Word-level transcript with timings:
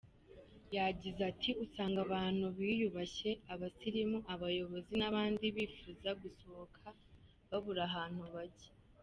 Yagize 0.75 1.21
ati 1.31 1.49
“Usanga 1.65 1.99
abantu 2.07 2.45
biyubashye, 2.57 3.29
abasirimu, 3.53 4.17
abayobozi 4.33 4.93
n’abandi 4.97 5.45
bifuza 5.55 6.09
gusohoka 6.21 6.85
babura 7.49 7.83
ahantu 7.89 8.23
bajya. 8.35 8.69